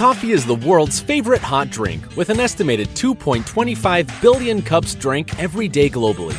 [0.00, 5.68] Coffee is the world's favorite hot drink, with an estimated 2.25 billion cups drank every
[5.68, 6.32] day globally.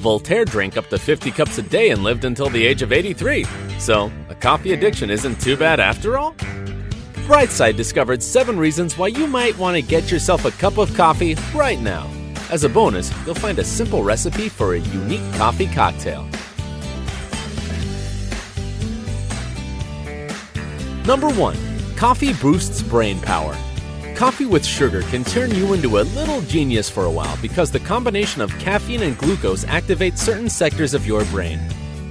[0.00, 3.46] Voltaire drank up to 50 cups a day and lived until the age of 83,
[3.78, 6.34] so a coffee addiction isn't too bad after all.
[7.24, 11.38] Brightside discovered 7 reasons why you might want to get yourself a cup of coffee
[11.54, 12.10] right now.
[12.50, 16.28] As a bonus, you'll find a simple recipe for a unique coffee cocktail.
[21.06, 21.75] Number 1.
[21.96, 23.56] Coffee boosts brain power.
[24.14, 27.80] Coffee with sugar can turn you into a little genius for a while because the
[27.80, 31.58] combination of caffeine and glucose activates certain sectors of your brain.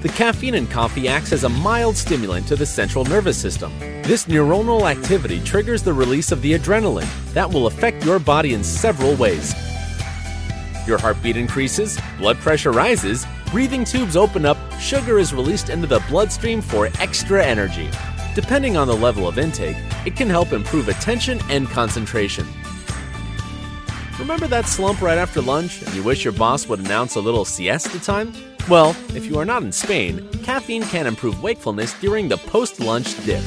[0.00, 3.78] The caffeine in coffee acts as a mild stimulant to the central nervous system.
[4.04, 8.64] This neuronal activity triggers the release of the adrenaline that will affect your body in
[8.64, 9.54] several ways.
[10.86, 16.02] Your heartbeat increases, blood pressure rises, breathing tubes open up, sugar is released into the
[16.08, 17.90] bloodstream for extra energy.
[18.34, 22.44] Depending on the level of intake, it can help improve attention and concentration.
[24.18, 27.44] Remember that slump right after lunch and you wish your boss would announce a little
[27.44, 28.32] siesta time?
[28.68, 33.24] Well, if you are not in Spain, caffeine can improve wakefulness during the post lunch
[33.24, 33.42] dip.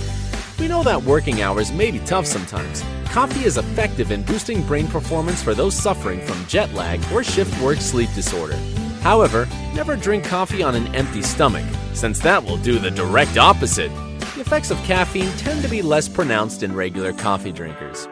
[0.58, 2.82] We know that working hours may be tough sometimes.
[3.08, 7.62] Coffee is effective in boosting brain performance for those suffering from jet lag or shift
[7.62, 8.56] work sleep disorder.
[9.02, 13.92] However, never drink coffee on an empty stomach, since that will do the direct opposite
[14.38, 18.08] the effects of caffeine tend to be less pronounced in regular coffee drinkers.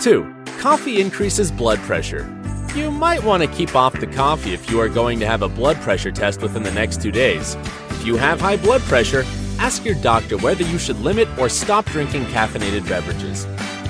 [0.00, 0.34] 2.
[0.58, 2.28] Coffee increases blood pressure.
[2.74, 5.48] You might want to keep off the coffee if you are going to have a
[5.48, 7.54] blood pressure test within the next two days.
[7.90, 9.22] If you have high blood pressure,
[9.60, 13.44] ask your doctor whether you should limit or stop drinking caffeinated beverages.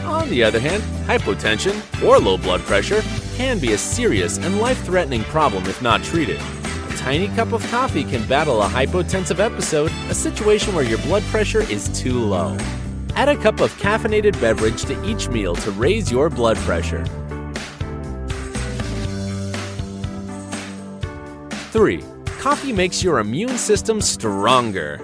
[0.04, 3.00] On the other hand, hypotension or low blood pressure
[3.37, 6.38] can be a serious and life threatening problem if not treated
[7.04, 11.60] tiny cup of coffee can battle a hypotensive episode, a situation where your blood pressure
[11.70, 12.56] is too low.
[13.15, 17.04] Add a cup of caffeinated beverage to each meal to raise your blood pressure.
[21.72, 22.03] 3.
[22.38, 24.98] Coffee makes your immune system stronger.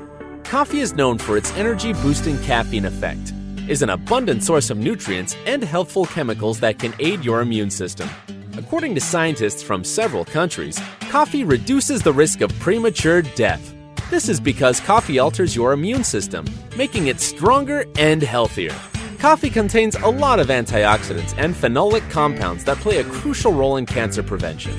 [0.45, 3.35] Coffee is known for its energy boosting caffeine effect,
[3.69, 8.09] is an abundant source of nutrients and helpful chemicals that can aid your immune system.
[8.57, 13.75] According to scientists from several countries, coffee reduces the risk of premature death.
[14.11, 18.73] This is because coffee alters your immune system, making it stronger and healthier.
[19.19, 23.87] Coffee contains a lot of antioxidants and phenolic compounds that play a crucial role in
[23.87, 24.73] cancer prevention.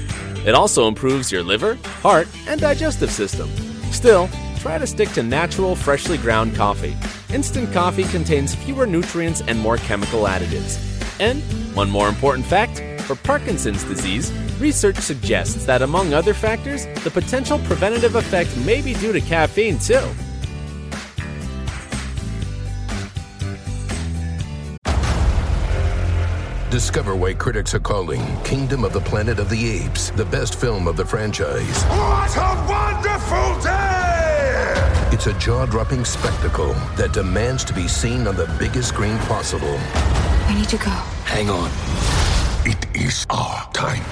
[0.45, 3.49] It also improves your liver, heart, and digestive system.
[3.91, 6.95] Still, try to stick to natural, freshly ground coffee.
[7.33, 10.79] Instant coffee contains fewer nutrients and more chemical additives.
[11.19, 11.43] And,
[11.75, 14.31] one more important fact for Parkinson's disease,
[14.61, 19.79] research suggests that among other factors, the potential preventative effect may be due to caffeine
[19.79, 20.07] too.
[26.69, 30.87] Discover why critics are calling Kingdom of the Planet of the Apes the best film
[30.87, 31.83] of the franchise.
[31.83, 35.09] What a wonderful day!
[35.11, 39.77] It's a jaw dropping spectacle that demands to be seen on the biggest screen possible.
[40.47, 40.91] We need to go.
[41.25, 42.20] Hang on.
[42.63, 44.03] It is our time.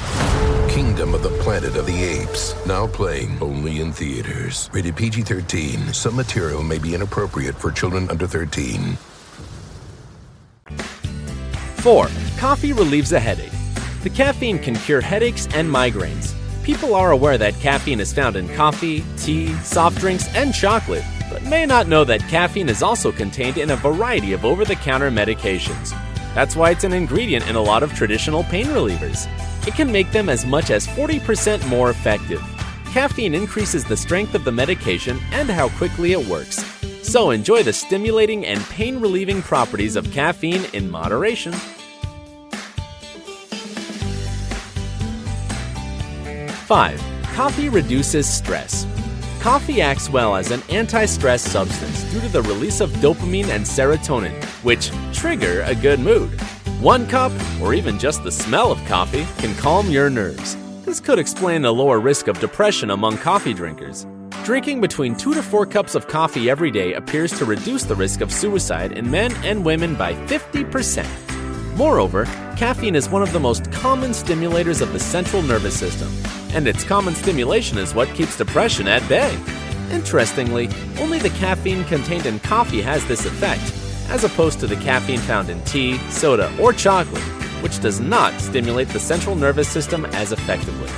[0.72, 2.56] Kingdom of the Planet of the Apes.
[2.66, 4.72] Now playing only in theaters.
[4.74, 5.94] Rated PG 13.
[5.94, 8.98] Some material may be inappropriate for children under 13.
[11.75, 12.07] 4.
[12.40, 13.51] Coffee relieves a headache.
[14.01, 16.34] The caffeine can cure headaches and migraines.
[16.63, 21.44] People are aware that caffeine is found in coffee, tea, soft drinks, and chocolate, but
[21.44, 25.12] may not know that caffeine is also contained in a variety of over the counter
[25.12, 25.96] medications.
[26.34, 29.28] That's why it's an ingredient in a lot of traditional pain relievers.
[29.68, 32.42] It can make them as much as 40% more effective.
[32.92, 36.64] Caffeine increases the strength of the medication and how quickly it works.
[37.04, 41.54] So enjoy the stimulating and pain relieving properties of caffeine in moderation.
[46.66, 47.02] Five,
[47.34, 48.86] coffee reduces stress.
[49.39, 53.63] Coffee acts well as an anti stress substance due to the release of dopamine and
[53.63, 56.30] serotonin, which trigger a good mood.
[56.81, 57.31] One cup,
[57.62, 60.57] or even just the smell of coffee, can calm your nerves.
[60.83, 64.06] This could explain the lower risk of depression among coffee drinkers.
[64.44, 68.19] Drinking between 2 to 4 cups of coffee every day appears to reduce the risk
[68.19, 71.07] of suicide in men and women by 50%.
[71.77, 72.25] Moreover,
[72.57, 76.09] caffeine is one of the most common stimulators of the central nervous system,
[76.54, 79.38] and its common stimulation is what keeps depression at bay.
[79.92, 80.69] Interestingly,
[81.00, 83.62] only the caffeine contained in coffee has this effect,
[84.10, 87.24] as opposed to the caffeine found in tea, soda, or chocolate,
[87.63, 90.90] which does not stimulate the central nervous system as effectively.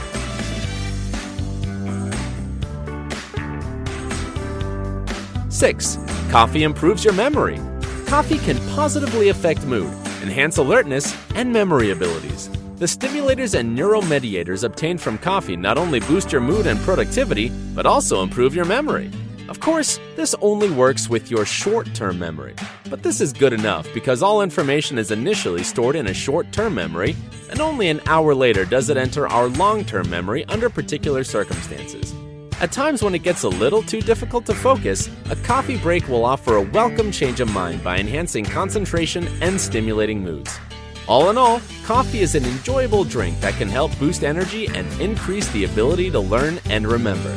[5.50, 5.98] Six,
[6.32, 7.60] coffee improves your memory.
[8.08, 12.50] Coffee can positively affect mood, enhance alertness, and memory abilities.
[12.82, 17.86] The stimulators and neuromediators obtained from coffee not only boost your mood and productivity, but
[17.86, 19.12] also improve your memory.
[19.50, 22.56] Of course, this only works with your short term memory,
[22.90, 26.74] but this is good enough because all information is initially stored in a short term
[26.74, 27.16] memory,
[27.52, 32.16] and only an hour later does it enter our long term memory under particular circumstances.
[32.62, 36.26] At times when it gets a little too difficult to focus, a coffee break will
[36.26, 40.60] offer a welcome change of mind by enhancing concentration and stimulating moods.
[41.08, 45.50] All in all, coffee is an enjoyable drink that can help boost energy and increase
[45.52, 47.36] the ability to learn and remember.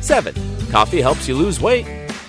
[0.00, 0.34] Seven,
[0.70, 1.84] coffee helps you lose weight.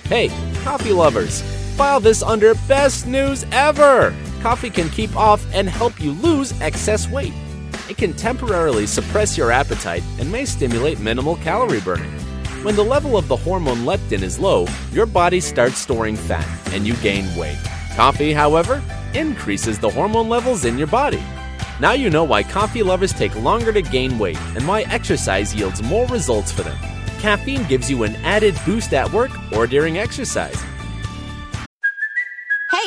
[0.05, 0.27] Hey,
[0.63, 1.41] coffee lovers,
[1.77, 4.13] file this under best news ever!
[4.41, 7.33] Coffee can keep off and help you lose excess weight.
[7.89, 12.18] It can temporarily suppress your appetite and may stimulate minimal calorie burning.
[12.61, 16.85] When the level of the hormone leptin is low, your body starts storing fat and
[16.85, 17.57] you gain weight.
[17.95, 18.83] Coffee, however,
[19.13, 21.23] increases the hormone levels in your body.
[21.79, 25.81] Now you know why coffee lovers take longer to gain weight and why exercise yields
[25.81, 26.77] more results for them.
[27.19, 30.61] Caffeine gives you an added boost at work or during exercise.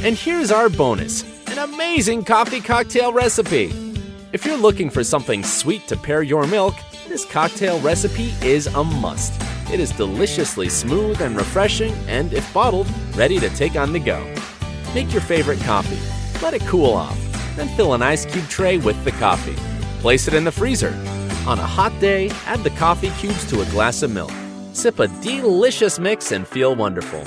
[0.00, 3.72] And here's our bonus an amazing coffee cocktail recipe.
[4.32, 6.76] If you're looking for something sweet to pair your milk,
[7.08, 9.32] this cocktail recipe is a must.
[9.72, 12.86] It is deliciously smooth and refreshing, and if bottled,
[13.16, 14.22] ready to take on the go.
[14.94, 15.98] Make your favorite coffee,
[16.40, 17.18] let it cool off,
[17.56, 19.56] then fill an ice cube tray with the coffee.
[20.00, 20.94] Place it in the freezer.
[21.46, 24.32] On a hot day, add the coffee cubes to a glass of milk.
[24.74, 27.24] Sip a delicious mix and feel wonderful.